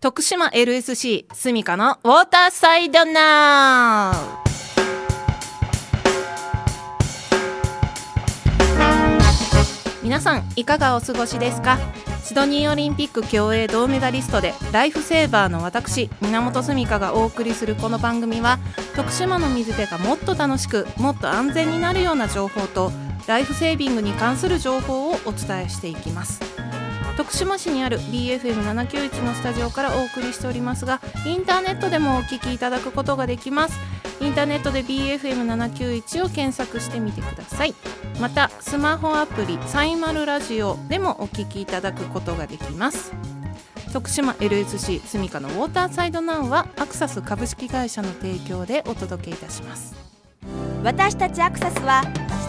[0.00, 4.14] 徳島 LSC スミカのウォーターサイドナウ。
[10.02, 11.78] 皆さんいかがお過ごしですか？
[12.24, 18.58] シドニーオリンピック競泳銅メダリストでライフセーバーの私源澄香がお送りするこの番組は
[18.96, 22.90] 徳島の水辺がもっと楽しくもっと安全になるような情報と
[23.26, 26.40] ライフセービングに関する情報をお伝えしていきます。
[27.20, 33.78] 徳島市にある BFM791 のスタジオからお送りしておりますがインターネットでもお聞きいただくことができます。
[34.22, 37.74] インターネットで BFM791 を検索してみてください。
[38.22, 43.12] またスマホアプリサイマルラジオでもお聞きいただくことができます。
[43.92, 49.94] 徳島 LSC スミカのウォーターサイドナウはアクサス株式会社の提供でお届けいたします。
[50.82, 52.02] 私たちアクサスは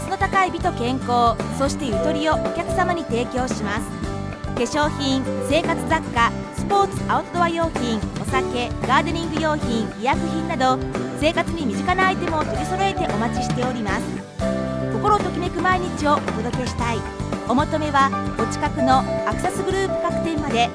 [0.04, 4.11] 質の高い美と健康そしてゆとりをお客様に提供します。
[4.56, 10.78] 化粧品生活雑貨スポーツアウトドア用品お酒ガーデニング用品医薬品など
[11.20, 14.04] 生活に身近なアイテムを取り揃えてお待ちしております。
[14.94, 16.98] 心ときめく毎日をお届けしたい。
[17.50, 20.70] お求めはお近くのアクサスグループ各店まで。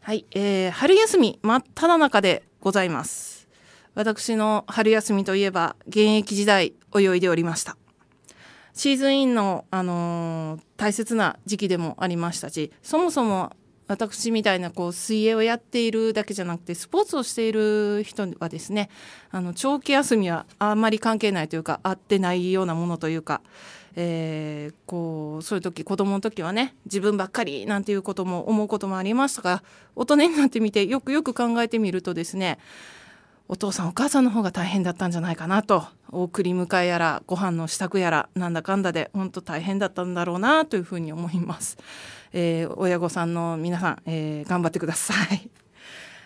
[0.00, 3.46] はい、えー、春休み真っ只中でございます。
[3.94, 7.76] 私の春休みといえば現役時代泳いでおりました。
[8.76, 13.50] シーズンインの、あのー大切な時期でもありましたしそもそも
[13.88, 18.90] 私みたいなこう水泳をやっているだけじゃなくてスポーツをしている人はですね
[19.30, 23.40] あの長期休みはあんまり関係ないというか合ってないようなものというか、
[23.94, 29.62] えーこうそういう時子供の時はね自分ばっかりなんていうことも思うこともありましたが
[29.94, 32.58] 大人になってみてよくよく考えてみるとですね
[33.48, 41.76] お父さんお母さんの方が大変だったんじゃないかなと送り迎えやらご飯の支度やらなんだかんだで本当大変だったんだろうなというふうに思います。
[42.32, 45.50] えー親御さんの皆さん、えー頑張ってください。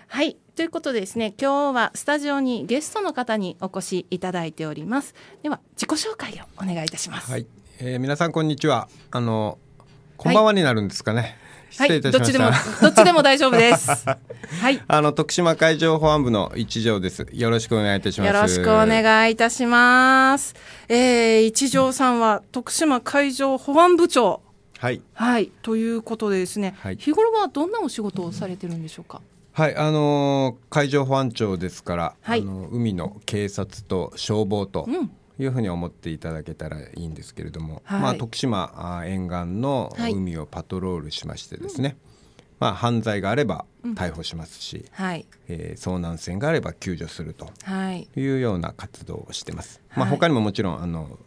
[0.08, 5.14] はいということでですね今日はスタジオにゲストの方にお越しいただいております。
[5.42, 7.30] では自己紹介をお願いいたします。
[7.30, 7.46] はい、
[7.78, 8.88] えー皆さんこんにちは。
[9.10, 9.58] あの
[10.16, 11.22] こんばんはになるんですかね。
[11.22, 12.80] 失礼いたしましどっちでもた。
[12.82, 14.06] どっちでも大丈夫です。
[14.60, 14.82] はい。
[14.88, 17.26] あの徳島海上保安部の一条です。
[17.32, 18.34] よろしくお願いいたします。
[18.34, 20.54] よろしくお願いいたします。
[20.88, 24.40] えー、一条さんは徳島海上保安部長。
[24.78, 25.02] はい。
[25.12, 29.20] はい、ということでですね、はい日頃はどんなお仕事をされてるんでしょうか？
[29.52, 38.00] はい、あのー海上保安庁ですから、はいあの海の警察と消防とうんいうふうに思っていただけたらいいんですけれども、はい。
[38.02, 40.12] まあ徳島沿岸のはい。
[40.12, 41.96] 海をパトロールしましてですね、
[42.58, 43.64] まあ犯罪があれば
[43.94, 49.80] 逮捕しますし、はい、えー遭難船があれば救助するとはい、いうような活動をしてます。
[49.88, 49.98] はい。
[50.00, 51.18] まあ他にももちろんあの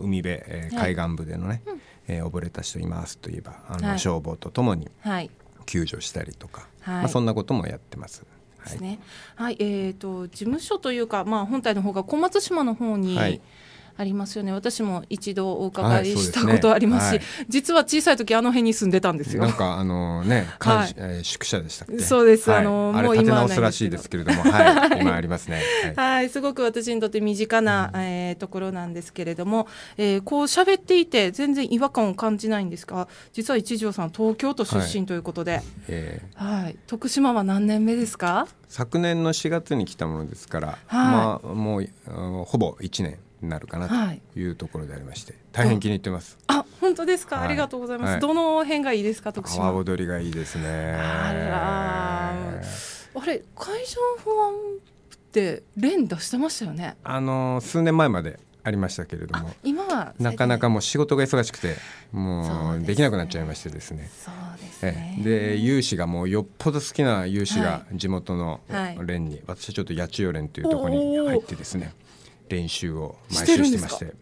[0.00, 0.94] 海辺、えーはい。
[0.94, 1.62] 海岸部でのね、
[2.08, 3.98] えー溺れた人いますといえばあの、はい。
[3.98, 5.30] 消防とともにはい。
[5.66, 6.94] 救助したりとか、はい。
[6.96, 8.24] まあそんなこともやってます。
[8.70, 8.98] ですね。
[9.34, 13.16] はい、えっ、と事務所というか、まあ本体の方が小松島の方に。
[13.16, 13.40] はい
[13.98, 14.52] ありますよね。
[14.52, 17.20] 私も一度お伺はいしたことありますし、はい。
[17.48, 19.42] 実は小さい時あの辺に住んでたんですよ。
[19.42, 21.98] なんかあのね、監視えー宿舎でしたっけ？
[22.00, 22.50] そうです。
[22.50, 22.58] はい。
[22.60, 25.62] あのもう今直すらしいですけれども、 はい、今ありますね。
[25.96, 26.16] はい。
[26.16, 36.62] はい、すごく私にとって身近な、えーところなんですけれども、えーこう喋っていて全然違和感を感じないんですが実は一条さん東京都出身ということで、えー。
[36.62, 36.76] はい。
[36.86, 38.46] 徳島は何年目ですか？
[38.68, 40.78] 昨年の4月に来たものですから、はい。
[40.88, 41.88] まあもう
[42.46, 43.12] ほぼ1年。
[43.12, 44.20] になるかなはい。
[44.32, 46.38] というところでありまして、大変気に入ってます。
[46.46, 47.44] あ本当ですか、はい。
[47.46, 48.20] ありがとうございます、はい。
[48.20, 49.64] どの辺がいいですか徳阿島？
[49.66, 50.96] 波踊りがいいですね。
[50.98, 51.32] あ
[53.24, 56.96] れ海上保安って連出してましたよね？
[57.02, 61.76] あの数年前までありましたけれどあも、今はなかなかもう仕事が忙しくて、
[62.12, 64.10] もうできなくなっちゃいましてですね。
[64.80, 65.56] でね。
[65.56, 71.94] 有志がもうよっぽど好きな有志はが地元のはい連に、私はちょっと八千代連というところに入ってですね
[72.48, 74.14] 練習を毎週してまして。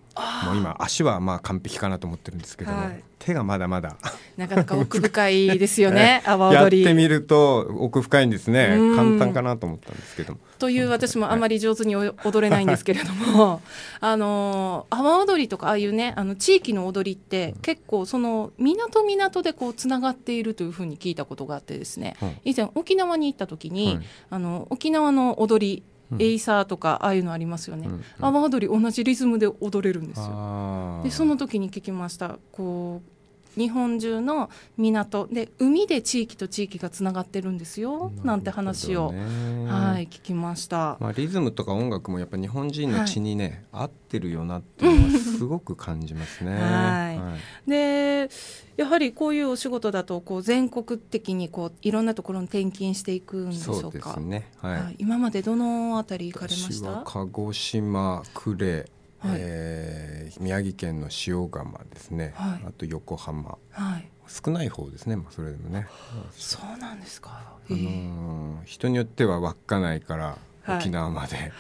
[0.45, 3.03] もう今足はまあ完璧かなと思ってるんですけども、はい。
[3.19, 3.97] 手がまだまだ
[4.37, 8.77] なかなか奥深いですよね 阿波やっ踊りてみると奥深いんですね。
[8.79, 8.97] うん。
[8.97, 10.39] 簡単かなと思ったんですけども。
[10.59, 13.61] という私もあまり上手にお踊れないんですけれども
[14.01, 22.15] あの阿波踊りとかああいうねあの地域の踊りって結構その港港でこうつながっているというふうに聞いたことがあってですね。
[22.23, 24.01] うん以前沖縄に行った時に、はい。
[24.31, 28.05] あの沖縄の踊りうんエイサーとかああいうのありますよね、うん。
[28.21, 31.01] 阿波踊り同じリズムで踊れるんですよ。
[31.03, 32.39] でその時に聞きました。
[32.53, 33.14] こう
[33.57, 46.53] 日本中の港で海で地域と地域がつながってるんですよなんて話を、はい聞きました、まあ、リズムとか音楽もやっぱ日本人の血にね、はい、合ってるよなっていうのはすごく感じますね。
[46.61, 47.37] はい、は
[47.67, 48.29] い、で
[48.77, 53.81] やはりこういうお仕事だとこう全国的にこういろんなところに転勤していくんでしょうか？
[53.83, 54.51] そうですね。
[54.59, 54.81] はい。
[54.83, 57.03] はい、今までどのあたり行かれました？
[57.05, 58.85] 鹿児島、呉、
[59.25, 65.87] はい、えー、宮城県の塩釜ですね、はい、あと横浜、はい、少ない方ですね、まあ、それでもね。
[66.33, 67.31] そうなんですか、
[67.71, 70.39] あのー、人によっては稚内から
[70.69, 71.53] 沖縄まで、はい、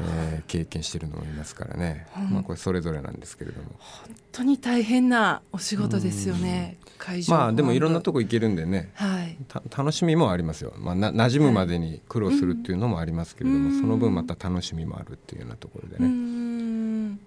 [0.00, 3.68] えー、経験しているのもいますからね、まあ、これそれぞれなんですけれども。
[3.78, 9.36] 本当に大変なお仕事ですよね会場まあでもいろんなとこ行けるんでね、はい、
[9.76, 16.08] 楽しみもありますよ、まあ、な馴染むまでに苦労するっていうのもありますけれども、はい、その分また楽しみもあるっていうようなところでね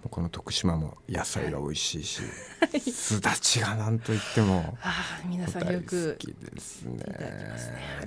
[0.10, 2.22] この徳島も野菜が美味しいし、
[2.60, 4.78] はい、すだちがなんといっても
[5.26, 7.04] 皆さんよく好きですね。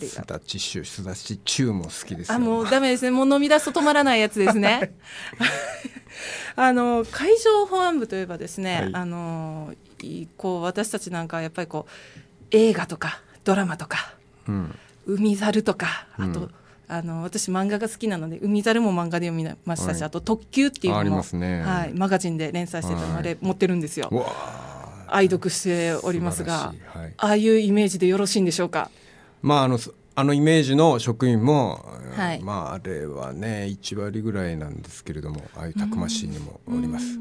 [0.00, 3.10] すだち酒すだち中も好きですあもうダメですね。
[3.10, 4.94] もう飲み出すと止まらないやつですね。
[6.56, 9.74] あの海上保安部といえばですね、はい、あの
[10.36, 14.14] こう私たちなんかやっぱりこう映画とかドラマとか、
[14.48, 16.54] うん、海猿とかあと、うん、
[16.88, 24.10] あの私漫画が好きなので海猿も漫画で読みましたし、はい、あと特急っていうのも、ね、はい、マガジンで連載してたので持ってるんですよ。
[25.06, 28.90] 愛読しておりますが、はい、ああいうイメージでよろしいんでしょうか？
[29.42, 29.78] まああの
[30.16, 31.84] あのイメージの職員も、
[32.16, 37.18] はい、まああれはね1割ぐらいなんですけれどもああいうたくましいにもおります。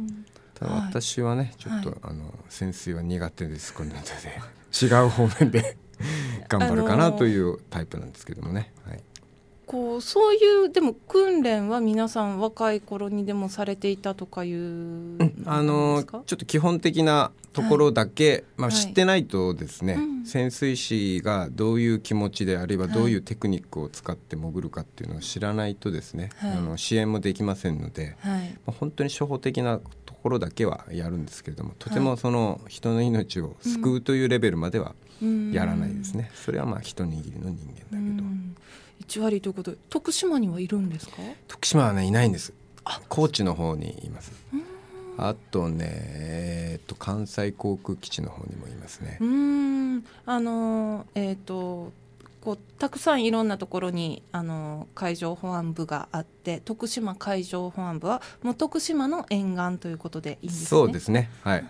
[0.53, 3.73] ただ私はね、ちょっと、あの潜水は苦手です。
[3.73, 5.77] こので違う方面で
[6.47, 8.71] 頑張るかなというタイプなんですけどもね。
[8.85, 9.03] はい
[9.73, 14.61] こうそういうでも訓練は皆さん若い頃にでもされていたとかいう、う
[15.23, 28.31] ん、あのちょっと基本的なところだけ、はい、まあ、知ってないとですね、はい、潜水士がどういう気持ちであるいはどういうテクニックを使って潜るかっていうのを知らないとですね、はい、あの支援もできませんので、ま
[28.67, 34.93] あ、本当に初歩的なところだけはやるんですけれどもとてもその人の命を救うというレベルまでは
[35.51, 38.32] やらないですね、それはまあ一握りの人間だけど。
[39.01, 41.13] 1割ということで徳島にはいるんですか？
[41.47, 42.53] 徳島はねいないんです。
[43.09, 44.31] 高知の方にいます。
[45.17, 49.17] あとねえー、と関西航空基地の方にもいますね。
[49.21, 50.05] うん。
[50.25, 51.93] あのえっ、ー、と
[52.41, 60.67] こうたくさんいろんなところにあの海上保安部があって徳島海上保安部はもう徳島の沿岸ということでいいんですね。
[60.67, 61.29] そうですね。
[61.43, 61.65] はい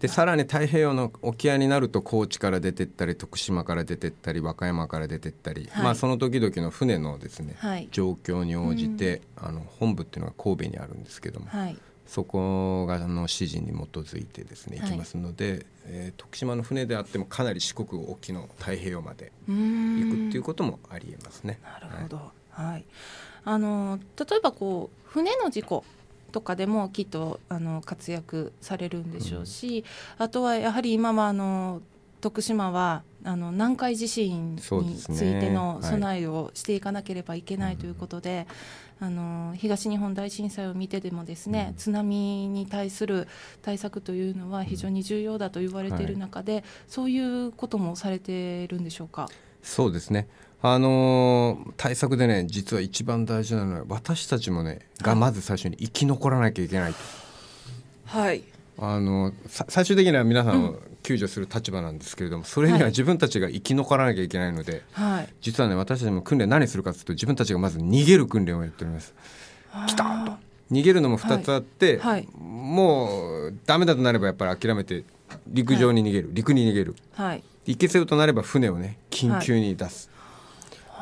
[0.00, 21.58] でさらに太平洋の沖合になると高知から出てったり徳島から出てったり和歌山から出てったり、はい、まあ、その時々の船のですね、はい、状況に応じて、うん、あの本部っていうのが神戸にあるんですけども、はい、そこがの指示に基づいてですね行きますので、えー、徳島の船であってもかなり四国沖の太平洋まで行くっていうこともありえますね。
[21.62, 22.84] なるほど、はい。
[23.44, 25.84] あの例えばこう船の事故
[26.32, 29.84] とかでもきっとあの活躍されるんでしょうし、
[30.18, 31.80] うん、あとはやはり今はあの
[32.20, 34.68] 徳島はあの南海地震につ
[35.12, 38.48] いての備えをしていかなければいけないということで、
[39.00, 43.28] あの東日本大震災を見てでもですね、うん、津波に対する
[43.62, 49.28] 対策というのは非常に重要だと言われている中で、はい、そういうこともされているんでしょうか？
[49.62, 50.28] そうですね
[50.60, 56.98] あのー、対策でね実は一番大事なのは私たちもねがまず最初に生き残らなきゃいけないと。
[58.06, 58.42] はい。
[58.80, 69.14] あの最終的には皆さんを救助する立場なんですけれども、うん、それには自分たちが生き残らなきゃいけないので、はい、実はね私たちも訓練何するかというと自分たちがまず逃げる訓練をやっております。
[69.86, 70.48] 来たと。
[70.70, 72.12] 逃げるのも2つあって、はい。
[72.12, 75.04] はい、もうダメだとなればやっぱり諦めて
[75.46, 80.10] 陸上に逃げる、陸に逃げる、はい、行けせよとなれば船をね緊急に出す、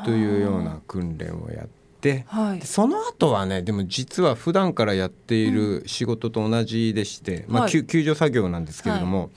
[0.03, 1.67] というような訓練をやっ
[2.01, 9.29] て、はい、その後はねでも実は普段からやっている仕事と同じでして、うん、まあ、救助作業なんですけれども、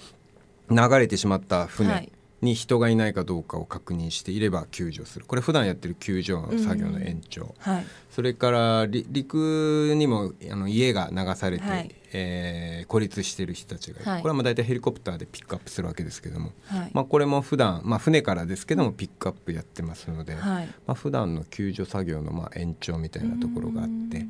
[0.69, 5.27] はい、流れてしまった船に人がいないかどうかを確認していれば救助する。
[5.27, 7.73] これ普段やってる救助作業の延長、うん。
[7.73, 20.67] はい、それから陸にもあの家が流されて、はい、えー、孤立している人たちがはい、これはまあ大体ヘリコプターでピックアップするわけですけども、はい、まあ、これも普段、まあ船からですけどもピックアップやってますので、はい。
[20.87, 24.27] まあ普段の救助作業のまあ延長みたいなところがあって。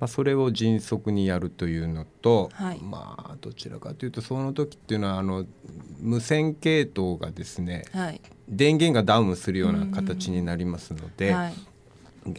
[0.00, 5.44] まあ、それを迅速にやるというのと、はい、まあどちらかというとその時っていうのはあの
[6.00, 11.54] 無線系統がですね、はい、電源がダウンするような形になりますので、はい、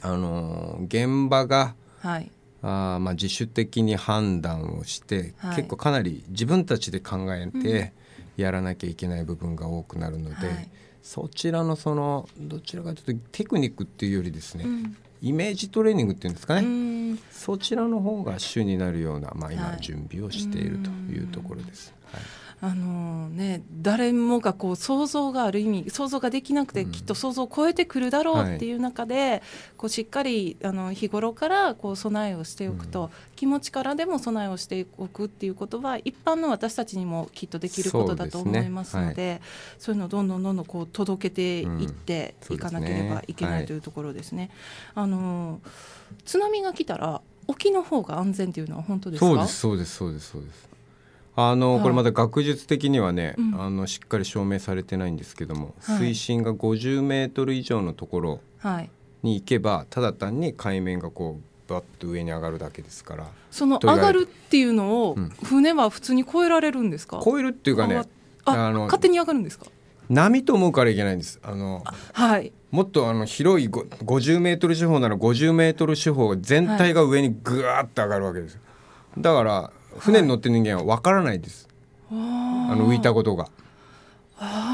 [0.01, 2.31] あの現場が、はい。
[2.63, 7.91] あまあ自主的に判断をして、結構かなり自分たちで考えて、
[8.37, 10.69] やらなきゃいけない部分が多くなるので、はい、
[11.01, 17.17] そちらのそのどちらかというとテクニックっていうよりですね、うん、イメージトレーニングっていうんですかね。
[17.31, 21.93] そちらの方が主になるような、まあ、今準備をしているというところです。
[22.11, 22.21] はい
[22.63, 29.41] あのね、誰もがこう想像がある意味想像ができなくてきっと想像を超えてくるだろうっていう中で、はい、
[29.77, 39.41] こうしっかりあの日頃からこう備えをしておくと、うん、気持ちからでも備えをしておくっていうことは一般の私たちにもきっとできることだと思いますのでそう、ねはい、
[39.79, 44.51] そういうのをどんどんどんどんこう届けていっていかなければいけないというところですね。
[44.93, 45.61] はい、あの
[46.25, 49.25] 津波が来たら沖の方が安全というのは本当ですか？
[49.25, 50.70] そうですそうですそうですそうです
[51.49, 58.39] あのこれまだ学術的にはね、あのしっかり証明されてないんですけども、水深が50メートル以上のところ
[59.23, 67.21] に行けば、ただ単に海面がこうバッと上に上がるだけですからその上がるっていうのを、船は普通に越えられるんですか？
[67.25, 68.01] 越えるっていうかね
[68.45, 69.65] あの勝手に上がるんですか？
[70.09, 71.39] 波と思うからいけないんです。
[71.41, 71.83] あの
[72.13, 72.51] はい。
[72.71, 78.57] もっとあの広い50メートル四方なら50メートル四方全体が上にぐわっと上がるわけです、
[79.17, 81.67] だから船に乗ってる人間はわからないです、
[82.09, 82.19] はい、
[82.73, 83.47] あの浮いたことが。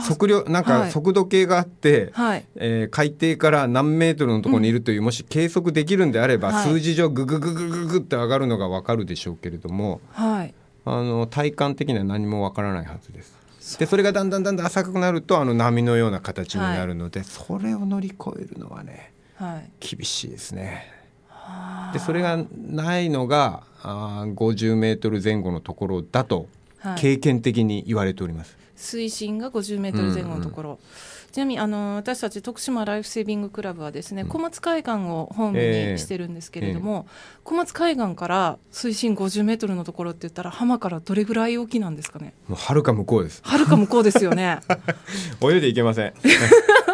[0.08, 10.54] 測量なんか速度計があって、はい、えー、海底から何メートルのところにいるという、うん、もし計測できるんであれば、はい、数字上ググググググって上がるのが分かるでしょうけれども、はい、
[10.86, 13.36] あの体感的には何も分からないはずです。
[13.78, 19.12] でそれがだんだんだんだん浅くなるとあの波のような形になるので、それを乗り越えるのはね、
[19.82, 20.97] 厳しいですね。
[21.94, 26.48] でそれがないのがあ50メートル前後のところだと
[26.98, 28.58] 経験的に言われております。
[28.76, 30.80] 水深が50メートル前後のところ、うんうん、
[31.32, 42.34] ちなみにあの私たち徳島ライフセービングクラブはですね、小松海岸をホームにしてるんですけれども、えー、小松海岸から水深50メートルのところって言ったら浜からどれぐらい大きなんですかね？
[42.48, 43.42] もうはるか向こうです。
[43.44, 44.60] はるか向こうですよね。
[45.42, 46.14] 泳いでいけません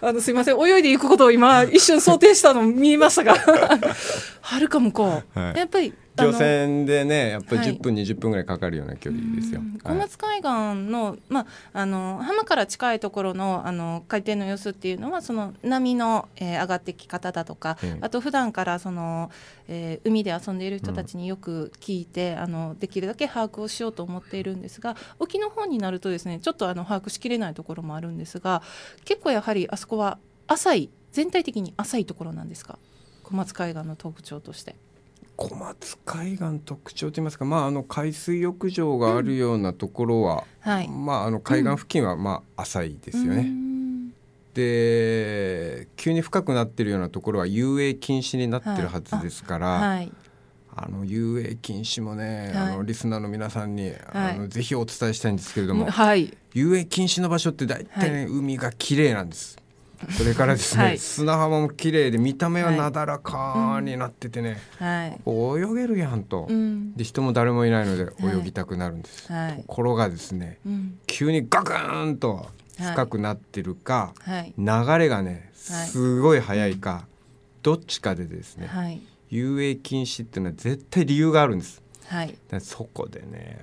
[0.00, 0.58] あのすいません。
[0.58, 3.34] 泳いでいくことを今一瞬想定したの見えましたが。
[4.40, 9.60] はるか向こう、はい、やっぱり漁船でねやっぱり10分、はい、20分ぐらいかかるような距離ですよ。
[9.82, 10.48] 小松海岸
[10.90, 19.30] の,、まあ、あの浜から近いところのあの海底の様子っていうのはその波の、えー、上がってき方だとか、うん、あと普段からその、
[19.68, 28.62] えー、海で遊んでいる人たちによく聞いて、うん、あのできるだけ把握をしようと思っているんですが沖の方になるとですねちょっとあの把握しきれないところもあるんですが
[29.04, 32.78] 結構やはりあそこは浅い全体的に浅いところなんですか？
[33.24, 34.76] 小松海岸の特徴として。
[35.36, 40.72] 小松海岸特徴といいますか、まあ、あの海水浴場があるようなところは、うん。
[40.72, 43.40] はい、まあ、あの海岸付近はまあ浅いですよね。
[43.40, 43.75] うん、
[44.56, 49.66] で急に深くなってるようなところは遊泳禁止になってるはずですから。
[49.66, 50.10] はい、
[50.74, 55.88] あの遊泳禁止もね、はい、あのリスナーの皆さんに、あのぜひお伝えしたいんですけれども、
[56.54, 59.58] 遊泳禁止の場所って大体、ね、海が綺麗なんです。
[60.10, 72.46] それからですね、はい、砂浜も綺麗で見た目はなだらかになっててね、はい、泳げるやんと、うん、で人も誰もいないので泳ぎたくなるんです、はい、ところがですね、うん、急にガクーンと
[72.78, 74.14] 深くなってるか、
[74.58, 74.64] 流
[74.98, 77.06] れがねすごい速いか、
[77.62, 83.58] どっちかでですね、遊泳禁止っていうのは絶対理由があるんです、はい、そこでね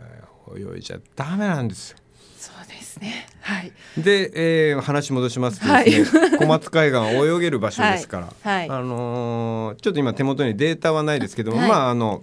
[0.56, 1.98] 泳いじゃダメなんですよ。
[2.38, 3.26] そうですね。
[3.40, 3.72] はい。
[3.98, 12.22] で、えー、話戻しますとですね、はい、小松海岸泳げる場所ですから、はい、あのー、ちょっと今手元にデータはないですけども、はい、まああの。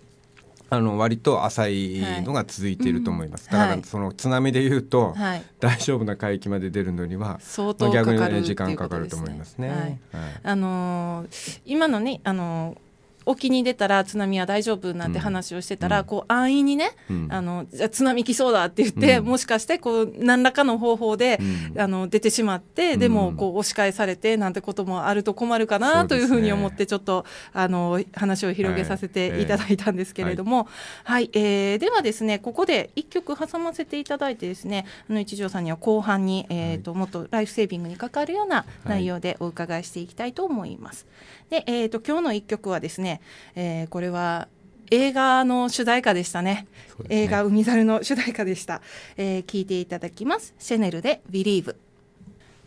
[0.73, 3.61] あの割と浅いのが続いていると思います、はい。
[3.61, 9.69] うん、だからその津波でいうと、はい、大丈夫な海域まで出るのには相当逆に時間かかると思いますね。
[9.69, 9.99] はい、
[10.45, 12.90] あのー、今のね、あのー
[13.27, 21.39] 沖に出たら津波は大丈夫なんて話をしてたら、うん、こう安易にね、うん、あのじゃ津波来そうだって言って、うん、もしかしてこう何らかの方法で、
[21.77, 30.69] あの出てしまって、でもこう押し返されてなんてこともあると困るかなというふうに思ってちょっとあの話を広げさせていただいたんですけれども、
[31.05, 41.07] はい、はい、えー、ではですねここで一曲挟ませていただいてですねあの一条さんには後半に、えーと、もっとライフセービングに関わるような内容でお伺いしていきたいと思います。
[41.51, 43.20] で、えーと、今日の一曲はですね、
[43.55, 44.49] えー、これは
[44.91, 46.67] 映画の主題歌でしたね、
[46.99, 48.83] ね、映画海猿の主題歌でした、
[49.17, 50.55] えー、聞いていただきます。
[50.59, 51.77] シェネルで Believe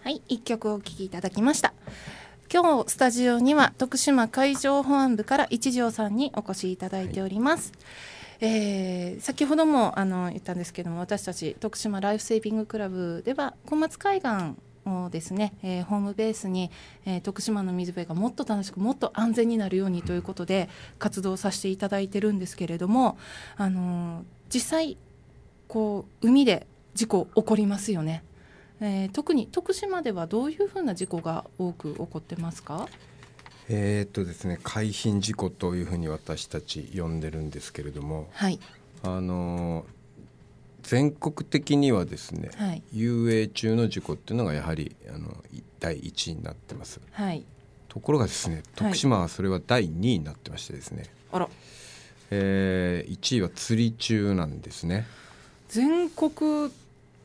[0.03, 1.73] はい一曲お聴きいただきました。
[2.51, 7.71] 今日スタジオには徳島海上保安部から一条さんにお越しいただいております、
[8.39, 8.51] はい。
[8.51, 14.29] えー、先ほどもあの言ったんですけども私たち徳島ライフセービングクラブでは小松海岸
[14.85, 16.71] をですね、えー、ホームベースに、
[17.05, 23.17] えー、徳島の水辺がもっと楽しくもっと安全になるようにということで活動させていただいてるんですけれども、
[23.55, 24.23] あのー、
[24.53, 24.97] 実際
[25.67, 28.23] こう海で事故起こりますよね。
[28.81, 32.89] えー、特に徳島ではどういうふうな事故が多く起こってますか？
[33.69, 38.59] えー、っとですね海浜事故というふうに私たち呼んでるんですけれども、はい、
[39.03, 39.85] あの
[40.83, 45.35] 全国的にはですね、はい、遊泳中の事故っていうのがやはりあの
[45.79, 47.43] 第1位になってます、はい、
[47.87, 51.49] ところがですね徳島はそれは第2位になってましてですね、あら、
[52.31, 55.07] えー、1位は釣り中なんですね。
[55.69, 56.71] 全国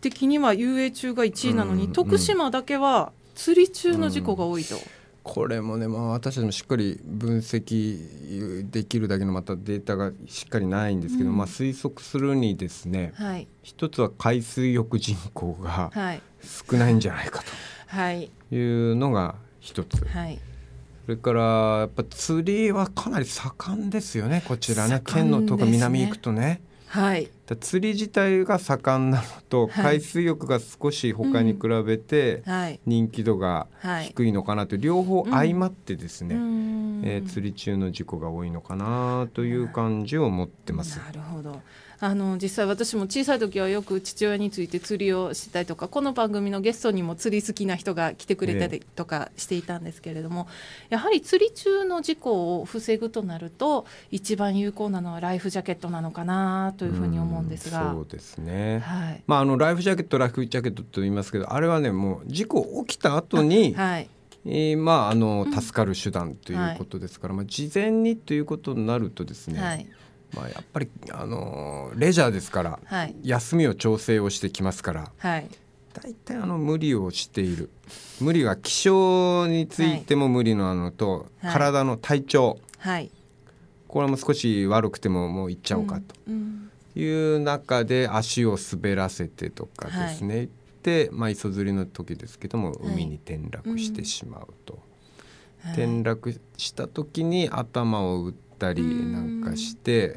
[0.01, 4.77] 的には遊泳中が1位なのに、うん、徳島だけは釣り中の事故が多いと。
[4.77, 4.83] うん、
[5.29, 15.93] これもね、まあ、私たちもしっかり分析できるだけのまたデータがしっかりないんですけど、うん、まあ、推測するにですね、はい、一つは海水浴人口が
[16.41, 17.45] 少ないんじゃないかと。
[18.15, 18.31] い。
[18.53, 20.03] うのが一つ。
[20.07, 20.39] はい。
[21.05, 21.43] それから
[21.81, 26.63] やっぱ釣りはかなり盛んですよねこちらね、ね、県のとか南行くとね。
[26.89, 27.29] はい、
[27.61, 32.43] 釣り自体が盛んなのと、はい、海水浴が少し他に比べて
[32.87, 33.67] 人気度が
[34.07, 40.99] 低いのかなと、両方相まってですね、うん、えー、釣り中の事故が多いのかなという感じを持ってます。
[40.99, 41.61] なるほど
[42.01, 50.47] あの実際私も小さい時はよく父親について釣りをしたりとかこの番組のゲストにも釣り好きな人が来てくれたりとかしていたんですけれども、
[50.91, 57.91] えやはり釣り中の事故を防ぐとなると一番有効なのはライフジャケットなのかなというふうに思うんですが。
[57.91, 59.23] うそうですね、はい。
[59.27, 64.09] まあ、あのライフジャケットライフジャケットと言いますけどあれはねもう事故起きた後に はい。
[64.47, 69.87] えー、まああの助かる手段ということですから、うんはい、まあ、事前にということになるとですね、はい、
[70.35, 75.49] まあ、やっぱり、あのレジャーですから、はい、休みを調整をしてきますから、はい、
[75.95, 77.71] 大体あの無理をしている。
[78.21, 83.11] 無理が気象についても無理なのと、はい、体の体調、はい、
[83.87, 86.15] これも少し悪くてももう行っちゃおうかと。
[86.99, 87.07] い
[87.37, 90.49] う中で足を滑らせてとかですね、はい、
[90.83, 94.81] で、まあ、磯釣りの時ですけども海に転落してしまうと。
[95.73, 100.17] 転落した時に頭を打ってったりなんかして、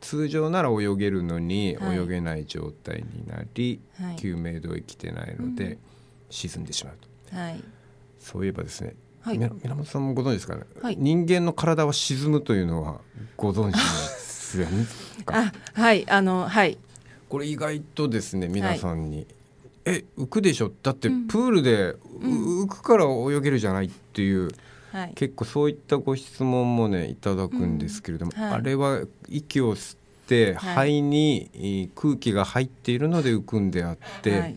[0.00, 5.78] 通常なら泳げるのに泳げない状態になり、はい、救命胴衣着てないので
[6.30, 6.94] 沈んでしまう
[7.30, 7.60] と、はい、
[8.18, 13.00] そういえばですね、はい、源さんもご存知ですかね、はい、人間の体は沈むというのは
[13.36, 14.86] ご存知ですよね？
[15.26, 16.78] あはいあのはい。
[17.28, 19.26] これ意外とですね皆さんに、はい、
[19.84, 20.72] え浮くでしょ？
[20.82, 24.50] だってプールで浮くから泳げるじゃないっていう、うん
[24.92, 28.42] はい、結構そういったご質問もねいただくんですけれども、うん。
[28.42, 34.56] はい、あれは息を吸って肺に空気が入っているので浮くんであって、はい、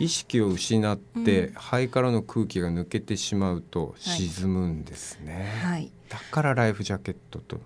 [0.00, 7.60] 意識を失って、肺からの空気が抜けてしまうと沈むんですね、だからライフジャケットと、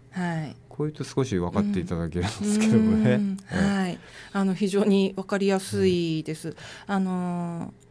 [0.68, 3.98] こういうと少し分かっていただけるんですけどもね、はい。
[4.32, 6.54] あの非常に分かりやすいです。
[6.86, 7.87] あのー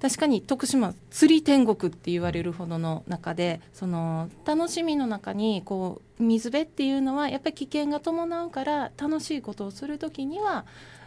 [0.00, 10.64] 確かに徳島釣り天国って言われるほどの中でその楽しみの中にこう水辺っていうのはやっぱり危険が伴うから楽しいことをする時には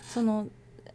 [0.08, 0.48] その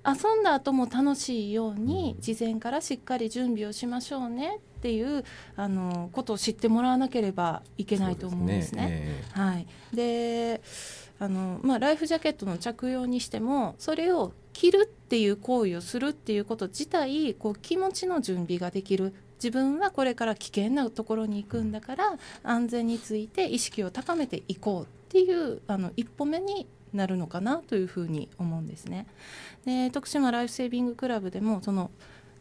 [0.06, 5.24] 遊んだ後も楽しいように事前からしっかり準備をしましょうねっていう
[5.56, 8.80] あのことを知ってもらわなければいけないと思うんですね。
[8.80, 8.88] すね。
[8.90, 10.60] えー、はい、で
[11.18, 29.06] あの、まあ、ライフジャケットの着用にしてもそれを着るっていう行為をするっていうこと自体こう気持ちの準備ができる自分はこれから危険なところに行くんだから安全について意識を高めていこうっていうあの一歩目になるのかなというふうに思うんですね。
[29.64, 31.90] で徳島ライフセービングクラブでもその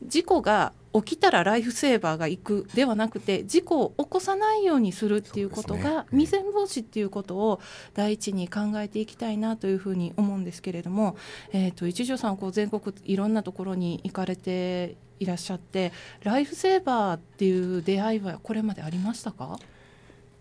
[0.04, 7.60] 事故が起きたらライフセーバーが行くではなくて事故を起こさないようにするっていうことが、ね、未然防止っていうことを
[7.94, 11.16] 第一に考えていきたいなというふうに思うんですけれども、
[11.52, 15.92] えーと、一条さんこう全国いろんなところに行かれていらっしゃって
[16.24, 19.60] ライフセーバーっていう出会いはこれまでありましたか？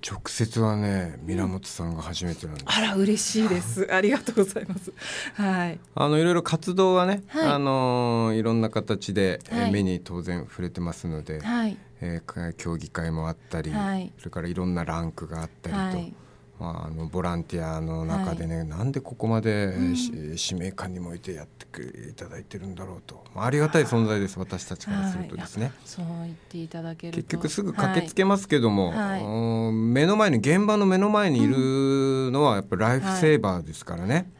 [0.02, 3.92] 直接はね源さんが初めてなんです、あら嬉しいです。
[3.92, 4.92] ありがとうございます。
[5.34, 5.78] はい。
[5.94, 16.14] あのいろいろ活動はね、はい、あのいろんな形で、はい、目に当然触れてますので、はい、えー、競技会もあったり、はい、それからいろんなランクがあったりと、はい
[16.58, 34.30] まあ、あのボランティアの中でね、はい、なんでここまで、うん、使命感にもいてやっていただいてるんだろうと、まあ、ありがたい存在です私たちからするとですね、はい、そう言っていただける結局すぐ駆けつけますけども、はい、目の前に現場の目の前にいるのはやっぱりライフセーバーですからね、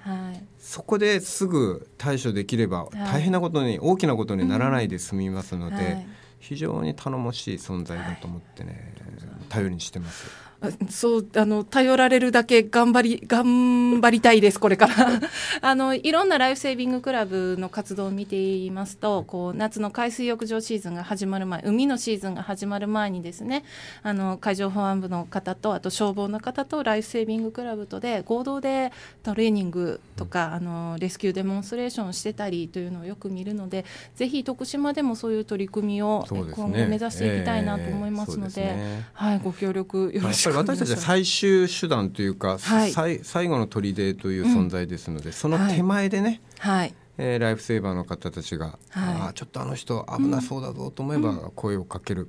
[0.59, 6.07] そこですぐ対処できれば大変なことに、大きなことにならないで済みますので。
[6.39, 8.95] 非常に頼もしい存在だと思ってね、
[9.49, 10.27] 頼りにしてます。
[10.89, 15.21] そうあの頼られるだけ頑張り頑張りたいですこれから。
[15.61, 23.65] あのいろんなライフセービングクラブの活動を見ていますとこう夏の海水浴場シーズンが始まる前海のシーズンが始まる前にですね
[24.03, 28.93] あの海上保安部の方とあと消防の方とライフセービングクラブとで合同で
[29.23, 46.95] トレーニングとか、あのレスキューデモンストレーションしてたりというのをよく見るのでぜひ徳島でもそういう取り組みを今後目指していきたいなと思いますので、ね、はい、ご協力よろしくぱり私たちは最終手段というか、はい、最後の砦という存在ですので、うん、その手前でね、はい。
[47.19, 48.79] えー、ライフセーバーの方たちが、はい、
[49.29, 52.29] あちょっとあの人危なそうだぞと思えば声をかける。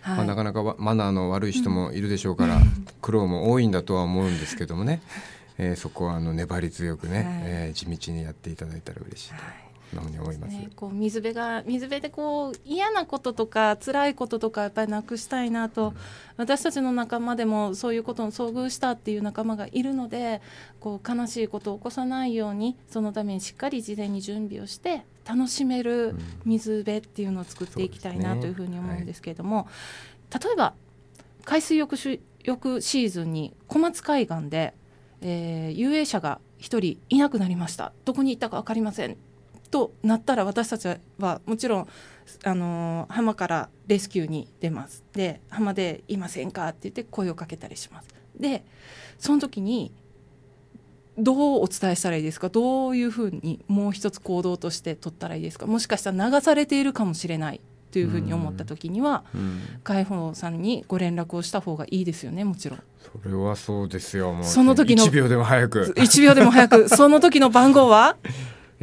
[0.00, 5.02] はい、まあ、なかなかマナーの悪い人もいるでしょうから、うん、苦労も多いんだとは思うんですけどもね、
[5.58, 9.34] えー、そこはあの粘り強くね、はい、えー、地道にやっていただいたら嬉しいと。
[9.36, 15.94] はいなふうに思います、ね、こう水辺が水辺でこう嫌なこととか辛いこととかやっぱりなくしたいなと、うん、
[16.36, 20.40] 私たちの仲間でもそういうことに遭遇したっていう仲間がいるので
[20.80, 29.62] こう悲しいことを起こさないようにそのためにしっかり事前に準備をして楽しめる水辺っていうのを作っていきたいなというふうに思うんですけれども、ね
[30.30, 30.74] はい、例えば
[31.44, 31.96] 海水浴
[32.44, 34.74] 浴シーズンに小松海岸で、
[35.20, 37.92] えー、遊泳者が1人いなくなりました。
[38.04, 39.16] どこに行ったか分かりません
[39.72, 40.86] となったら私たち
[41.18, 41.88] はもちろん
[42.44, 45.02] あの浜からレスキューに出ます。
[45.12, 48.08] で浜でいませんかって言って声をかけたりします。
[48.38, 48.64] で
[49.18, 49.92] その時に
[51.18, 52.48] どうお伝えしたらいいですか？
[52.48, 55.66] どういうふうにもう一つ行動として取ったらいいですか？
[55.66, 59.24] もしかしたら流されているかもしれないというふうに思った時には、
[59.84, 62.82] 海保さんにご連絡をした方がいいですよねもちろん。
[63.22, 64.44] それはそうですよもう。
[64.44, 65.94] その時の1秒でも早く。
[65.96, 66.88] 1秒でも早く。
[66.88, 68.16] その時の番号は？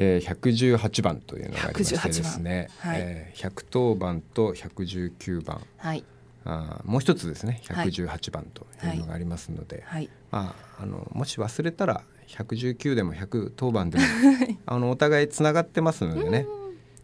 [0.02, 6.06] えー、118番というのがありましてですね、はい、えー、110番と119番、はい、
[6.46, 14.06] あもう一つですね118番というのがありますので、はい、まあ、あのもし忘れたら119でも110番でも
[14.66, 16.48] あのお互いつながってますのでね、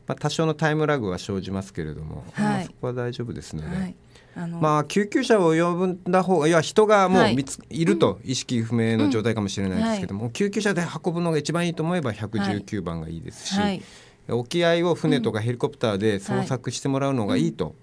[0.07, 3.93] まあ、多少のタイムラグは生じますけれども、まあ、そこは大丈夫ですので。
[4.35, 10.25] まあ救急車を呼んだ方がいや人がもう見つ、はい、いると意識不明の状態かもしれないですけども、うん。
[10.25, 13.81] はい、救急車で運ぶのが一番いいと思えば119番がいいですし、はい、
[14.29, 17.75] 沖合を船とかヘリコプターで捜索してもらうのがいいと。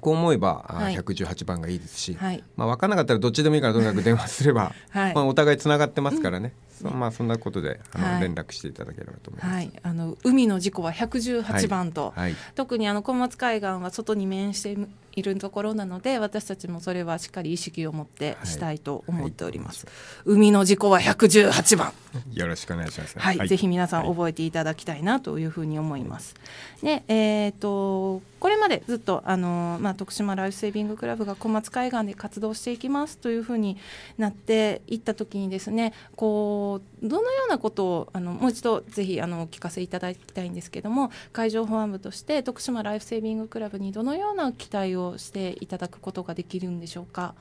[0.00, 6.52] こう思えば、はい、118番がいいですし、はい、まあ、分からなかったらどっちでもいいからとにかく電話すれば、 はい、まあ、お互いつながってますからね、
[6.84, 12.14] うん、まあ、そんなことであの、はい、連絡していただければと思います、はい、あの海の事故は118番と、
[12.54, 14.76] 特にあの小松海岸は外に面して
[15.18, 20.28] いるところなので私たちもそれはしっかり意識を持ってしたいと思っております、はい。
[20.28, 21.92] はい、海の事故は118番。
[22.32, 26.34] よろしくお願いします、はい、はい、ぜひ皆さん覚えていただきたいなというふうに思います、
[26.82, 33.76] でえっ、ー、とこれまでずっとあの、まあ、徳島ライフセービングクラブが小松海岸で活動していきますというふうに
[34.16, 36.67] なっていった時にですねこう
[37.02, 47.34] どのようなことをあのもう一度ぜひあのお聞かせいただきたいんですけども海上保安部として徳島ライフセービングクラブにどのような期待をしていただくことができるんでしょうか？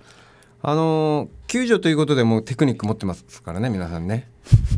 [0.64, 4.30] あの救助ということでもテクニック持ってますからね皆さんね。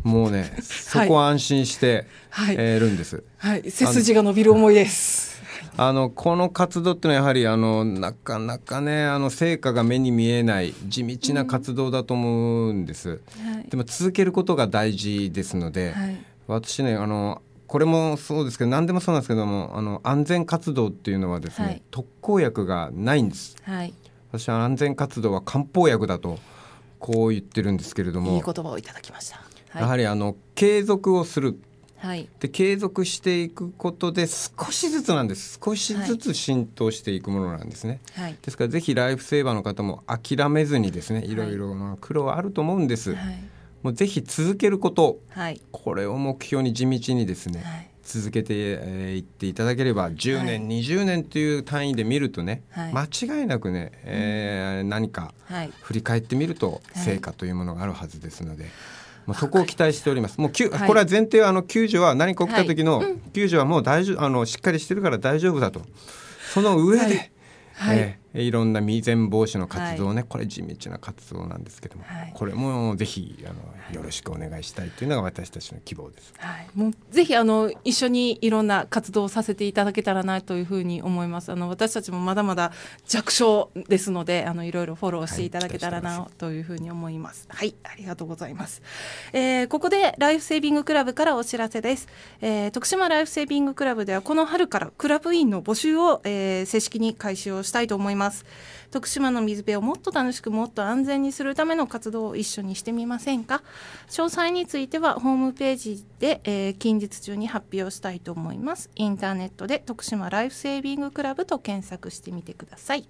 [0.03, 5.38] もうね そこは安心して、はい、えー、るんです、はい、背筋が伸びる思いです
[5.77, 23.93] あのこの活動っていうのはやはりあのなかなかねあの成果が目に見えない地道な活動だと思うんです、うんはい、でも続けることが大事ですので、はい、私ねあのこれもそうですけど何でもそうなんですけどもあの安全活動っていうのはですね、はい、特効薬がないんです、はい、
[24.31, 26.39] 私は安全活動は漢方薬だと
[26.97, 28.33] こう言ってるんですけれども。
[28.35, 29.37] いい言葉をいただきました、
[29.69, 31.59] はい、やはりあの継続をする、
[31.99, 35.59] はい、で継続していくことで少しずつなんです。
[35.63, 41.35] 少しずつ浸透していくものなんですね、はい、ですからぜひライフセーバーの方も諦めずにですねい。
[41.39, 43.43] ろいろな苦労はあると思うんです、はい。
[43.83, 55.33] もうぜひ続けること、はい、これを目標に地道にですね、はい、続けてい、えー、っていただければ10年、はい、20年という単位で見るとね、はい、間違いなくね、えー、何か
[55.81, 58.65] 振り返ってみると成果というものがあるはずですので。
[59.25, 60.39] もうそこを期待しております。
[60.39, 63.03] もうきゅ、これは前提はあの救助は何か起きた時の
[63.33, 65.81] 救助はもう大丈夫あのしっかりしてるから大丈夫だと。
[66.53, 67.31] その上で、
[67.75, 73.55] はい、えーいろんな未然防止の活動ね、はい、これ地道な活動なんですけども、はい、これもぜひあの
[73.95, 76.33] よろしくお願いしたいというのが私たちの希望です。
[76.37, 81.51] はい、もうぜひあの一緒にいろんな活動をさせていただけたらなというふうに思います。
[81.51, 82.71] あの私たちもまだまだ
[83.07, 87.47] 弱小ですので、あのいろいろフォローしていただけたらなというふうに思います。
[87.49, 88.83] はい、ありがとうございます。
[89.33, 92.07] えー、ここでライフセービングクラブからお知らせです。
[92.41, 98.18] えー、徳島ライフセービングクラブではこの春からクラブ員の募集を、えー、正式に開始をしたいと思います。
[98.19, 98.45] ます。
[98.91, 103.63] 徳島の水辺をもっと楽しくもっと安全にするための活動を一緒にしてみませんか？
[104.09, 108.89] 詳細についてはホームページで、えー、近日中に発表したいと思います。
[108.95, 113.07] インターネットで徳島ライフセービングクラブと検索してみてください。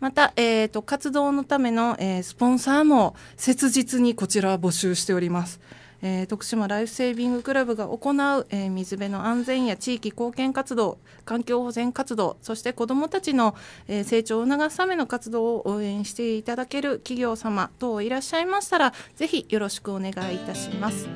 [0.00, 5.60] また、えーと、活動のための、えー、スポンサーも切実にこちら募集しております。
[6.02, 13.54] えー、徳島ライフセービングクラブが行う、えー、水辺の安全や地域貢献活動環境保全活動そして子どもたちの、
[13.88, 21.08] えー、成長を促すための活動を応援していただける企業様等いらっしゃいましたらぜひよろしくお願いいたします。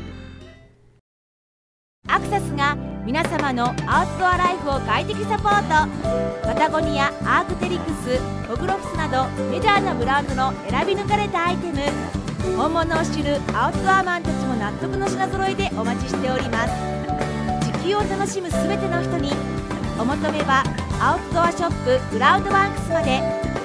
[2.08, 6.46] アクサスが皆様のアウトドアライフを快適サポート。
[6.46, 11.80] パタゴニアアークテリクスホグロフスなどメジャーなブランドの選び抜かれたアイテム。
[12.56, 16.72] 本物を知るアウトドアマンたちも納得の品揃えでお待ちしております。
[17.82, 19.32] 地球を楽しむすべての人に
[19.98, 20.62] お求めは
[21.00, 23.55] アウトドアショップクラウドワークスまで。